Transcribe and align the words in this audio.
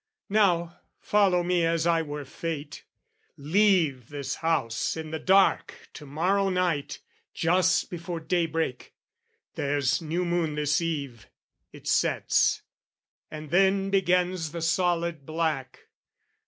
Now 0.29 0.79
follow 0.99 1.43
me 1.43 1.63
as 1.63 1.85
I 1.85 2.01
were 2.01 2.25
fate! 2.25 2.85
"Leave 3.37 4.09
this 4.09 4.33
house 4.37 4.97
in 4.97 5.11
the 5.11 5.19
dark 5.19 5.89
to 5.93 6.07
morrow 6.07 6.49
night, 6.49 7.01
"Just 7.35 7.91
before 7.91 8.19
daybreak: 8.19 8.95
there's 9.53 10.01
new 10.01 10.25
moon 10.25 10.55
this 10.55 10.81
eve 10.81 11.27
"It 11.71 11.87
sets, 11.87 12.63
and 13.29 13.51
then 13.51 13.91
begins 13.91 14.53
the 14.53 14.61
solid 14.63 15.23
black. 15.23 15.81